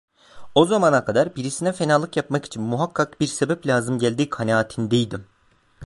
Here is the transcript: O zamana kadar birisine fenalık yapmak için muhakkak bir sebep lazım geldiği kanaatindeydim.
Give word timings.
O 0.55 0.65
zamana 0.65 1.05
kadar 1.05 1.35
birisine 1.35 1.71
fenalık 1.71 2.17
yapmak 2.17 2.45
için 2.45 2.63
muhakkak 2.63 3.19
bir 3.21 3.27
sebep 3.27 3.67
lazım 3.67 3.99
geldiği 3.99 4.29
kanaatindeydim. 4.29 5.25